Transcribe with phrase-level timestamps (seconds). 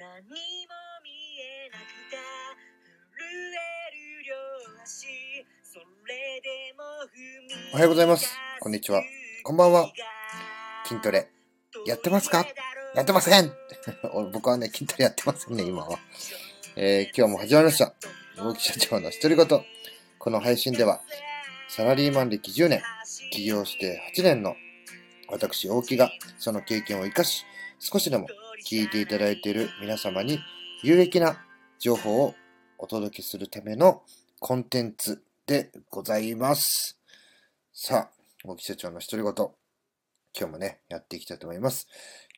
[0.00, 0.24] 何も
[1.04, 1.10] 見
[1.44, 2.16] えなくた
[3.12, 5.04] 震える両足。
[5.62, 6.82] それでも
[7.12, 8.34] 踏みおはようございます。
[8.60, 9.02] こんにちは。
[9.42, 9.92] こんばんは。
[10.86, 11.28] 筋トレ。
[11.86, 12.46] やってますか？
[12.94, 13.52] やってません。
[14.32, 15.98] 僕はね、筋トレやってませんね、今は。
[16.76, 17.94] えー今日も始まりました。
[18.38, 19.46] 動き社長の独り言。
[20.18, 21.02] この配信では、
[21.68, 22.82] サラリーマン歴10年、
[23.32, 24.56] 起業して8年の
[25.28, 27.44] 私、大木が、その経験を生かし、
[27.78, 28.28] 少しでも
[28.60, 30.38] 聞いていただいている皆様に
[30.82, 31.38] 有益な
[31.78, 32.34] 情報を
[32.78, 34.02] お届けするための
[34.38, 36.98] コンテンツでございます。
[37.72, 38.10] さあ、
[38.44, 39.32] 大木社長の独り言。
[40.38, 41.88] 今日もね、やっていきたいと思います。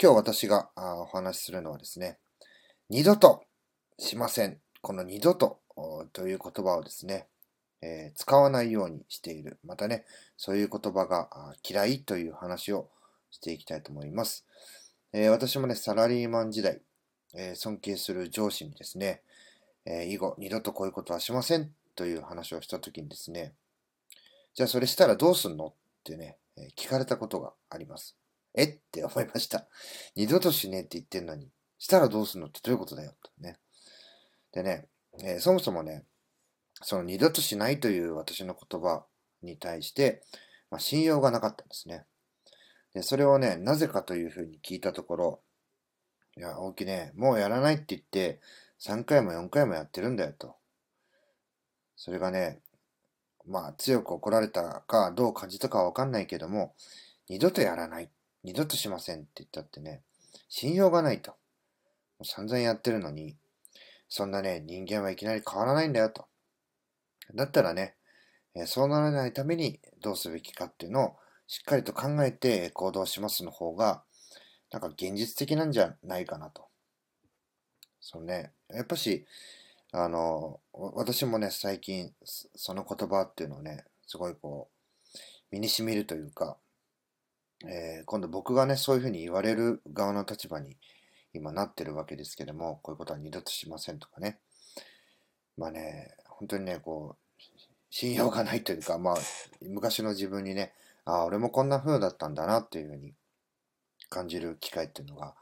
[0.00, 2.18] 今日私がお話しするのはですね、
[2.88, 3.42] 二度と
[3.98, 4.58] しません。
[4.80, 5.60] この二度と
[6.12, 7.26] という言葉をですね、
[7.82, 9.58] えー使わないようにしている。
[9.64, 10.04] またね、
[10.36, 11.28] そういう言葉が
[11.68, 12.90] 嫌いという話を
[13.30, 14.46] していきたいと思います。
[15.14, 16.80] えー私もね、サラリーマン時代、
[17.34, 19.22] えー尊敬する上司にですね、
[19.84, 23.52] えー以後二度とこういうことはしませんという話をしたときにですね、
[24.54, 28.16] じゃあそれしたらどうすんのってね、えー聞かれたことがあります。
[28.54, 29.66] えって思いました。
[30.16, 33.58] 二度としねえって言ってんのに、したらどうすんのってどういうことだよとね。
[34.52, 34.86] でね、
[35.22, 36.04] えーそもそもね、
[36.82, 39.04] その二度としないという私の言葉
[39.42, 40.22] に対して、
[40.70, 42.06] まあ、信用がなかったんですね。
[42.94, 45.40] で、それをね、なぜかというふうに聞いたところ、
[46.36, 48.40] いや、大木ね、もうやらないって言って、
[48.80, 50.56] 3回も4回もやってるんだよと。
[51.96, 52.60] それがね、
[53.46, 56.74] まあ強く怒られたかどう感じたかはわかんないけども、
[57.28, 58.10] 二度とやらない、
[58.44, 60.02] 二度としませんって言ったってね、
[60.48, 61.32] 信用がないと。
[61.32, 61.36] も
[62.22, 63.36] う散々やってるのに、
[64.08, 66.26] そんなね、人間はいきなり変わらないんだよと。
[67.34, 67.96] だったらね、
[68.66, 74.02] そうならないためにどうすべきかっていうのをしっかりと考えて行動しますの方が、
[74.70, 76.68] なんか現実的なんじゃないかなと。
[78.00, 79.26] そうね、やっぱし、
[79.92, 85.18] あの、私もね、最近、その言葉っていうのをね、すごいこう、
[85.50, 86.56] 身に染みるというか、
[87.64, 90.76] えー今度僕がね、そういうふうに言われる側の立場に
[91.34, 94.38] 今なってるわけですけども、こういうことは二度としませんとかね。
[95.56, 97.42] まあね、本当にね、こう、
[97.90, 99.16] 信用がないというか、まあ、
[99.60, 100.72] 昔の自分にね、
[101.04, 103.14] ああ、俺もこんな風だったんだなっていうふうに
[104.08, 105.34] 感じる機会っていうのが、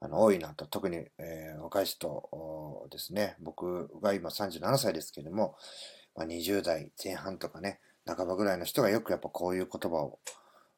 [0.00, 5.56] あの、多いなと、特に、えー若い人ですね、僕が今37歳ですけれども、
[6.14, 10.18] まあ、20代前半とかね、半ばぐらいの人がよくやっぱこういう言葉を、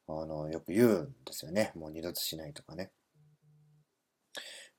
[0.08, 1.72] あの、よく言うんですよね。
[1.76, 2.90] もう二度としないとかね。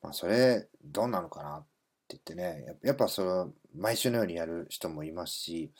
[0.02, 1.68] まあ、それ、どうなのかなって
[2.10, 5.72] 言ってね、ややっぱその、毎週のようにやる人もいますし、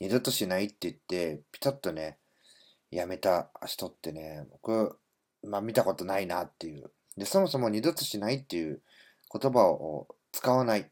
[0.00, 2.18] 二度としないって言って、ピタッとね、
[2.90, 4.98] やめた人ってね、僕、
[5.42, 6.90] まあ見たことないなっていう。
[7.16, 8.82] で、そもそも二度としないっていう
[9.32, 10.90] 言葉を使わない。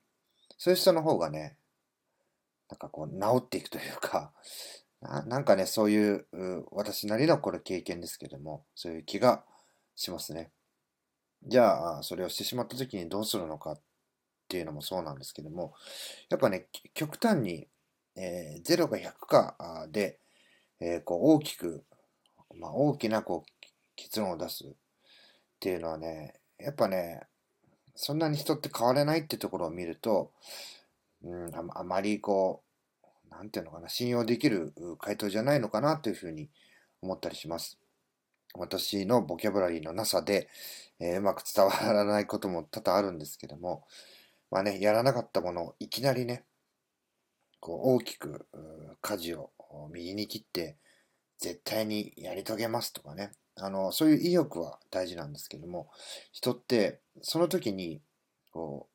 [0.58, 1.56] そういう人の方がね、
[2.70, 4.32] なんかこう、治っていくというか、
[5.00, 6.26] ななんかね、そういう、
[6.70, 9.44] 私なりのこれ経験ですけども、そういう気が
[9.96, 10.50] しますね。
[11.46, 13.80] じゃあ、それをしてしまった時にどうするのかっ
[14.48, 15.74] ていうのもそうなんですけども、
[16.30, 17.68] やっぱね、極端に、
[18.16, 20.20] えー0が100かで、
[20.80, 21.84] えーこう大きく、
[22.56, 24.68] まあ、大きなこう結論を出すっ
[25.60, 27.22] ていうのはね、やっぱね、
[27.94, 30.32] そんなに人って変われないってところを見ると、
[31.22, 32.62] うん、あまあまりこ
[33.28, 36.48] う、なんていうのかな、信用できる回答じゃないのかなというふうに
[37.02, 37.78] 思ったりします。
[38.56, 40.48] 私のボキャブラリーのなさで、
[41.00, 43.84] えーうまく伝わらないことも多々あるんですけども、
[44.50, 46.44] まあね、やらなかったものをいきなりね、
[47.60, 49.50] こう大きくう舵を
[49.88, 50.76] 右に切って、
[51.38, 55.90] 絶対にやり遂げますとかね、あの、そういう意欲は大事なんですけども、
[56.32, 58.00] 人ってその時に、
[58.52, 58.94] こう、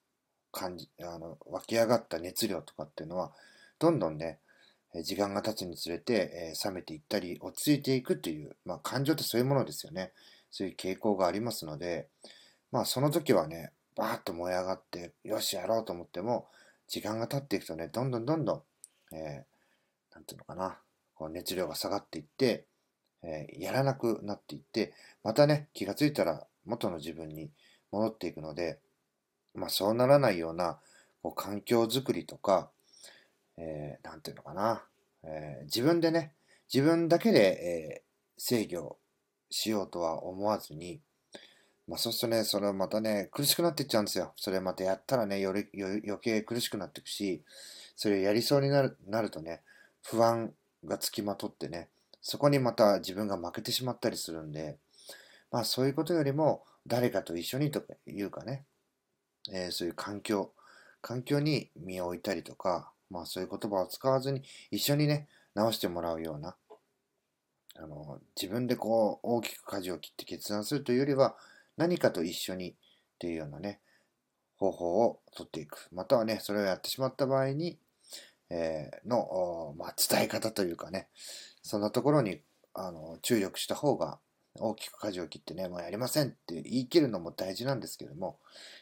[0.52, 3.32] 感じ、あの、湧き上がった熱量とかっていうのは、
[3.78, 4.40] どんどんね、
[5.04, 10.12] 時間が経つにつれて、えー冷めていったり、落ち着いていくっていう、まあ感情ってそういうものですよね。
[10.52, 12.08] そういう傾向がありますので、
[12.72, 16.48] まあその時はね、バーッと燃え上がって、よし、やろうと思っても、
[16.88, 18.66] 時間が経っていくとね、どんどんどんど
[19.12, 19.59] ん、えー
[20.14, 20.80] なんていうのかな、
[21.16, 22.66] こう熱量が下がっていって、
[23.24, 27.52] えーやらなくなっていって、またね、気がついたら元の自分に
[27.92, 28.80] 戻っていくので、
[29.54, 30.80] まあそうならないような、
[31.22, 32.70] こう環境づくりとか、
[33.58, 34.84] えーなんていうのかな、
[35.24, 36.34] えー自分でね、
[36.74, 38.10] 自分だけで、えー
[38.42, 38.98] 制御
[39.50, 41.02] しようとは思わずに、
[41.90, 44.32] まあそうするとね、それはまたね、苦しくなっていっちゃうんですよ。
[44.38, 47.44] それまたやったらね、よりよ余計苦しくなっていくし、
[47.98, 49.62] それをやりそうになるなるとね、
[50.04, 50.54] 不安
[50.86, 51.90] がつきまとってね、
[52.22, 54.78] そこにまた自分が負けてしまったりするんで、
[55.52, 58.66] まあそういうことよりも、誰かと一緒にとかいうかね、
[59.52, 60.52] えーそういう環境、
[61.02, 66.56] 環境に身を置いたりとか、まあそういう言葉を使わずに一緒にね、直してもらうような、
[67.76, 71.36] あの、自分でこう大きく舵を切って決断するというよりは、
[71.78, 72.76] 何かと一緒にっ
[73.20, 73.80] ていうようなね、
[74.58, 75.88] 方法を取っていく。
[75.94, 77.80] またはね、それをやってしまった場合に、
[78.50, 81.08] えーの、まあ、伝え方というかね、
[81.62, 82.42] そんなところに
[82.74, 84.20] あの注力した方が
[84.56, 88.40] 大きく舵を切ってね、もうやりませんって言い切るのも大事なんですけども、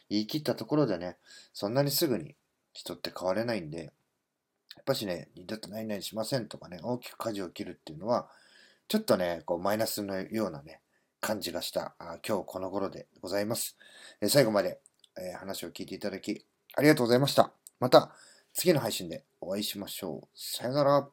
[0.08, 1.16] 言い切ったところでね、
[1.52, 2.34] そんなにすぐに
[2.72, 3.84] 人って変われないんで、
[4.76, 8.28] やっぱしね、二度と何々しませんとかね、大きく舵を切るっていうのは、
[8.88, 10.80] ちょっとね、こうマイナスのようなね、
[11.20, 13.76] 感じがしたあ今日この頃でございます。
[14.20, 14.80] え最後まで、
[15.20, 16.44] え話を聞いていただき
[16.74, 17.52] ありがとうございました。
[17.80, 18.12] また
[18.54, 20.28] 次の配信でお会いしましょう。
[20.34, 21.10] さよなら。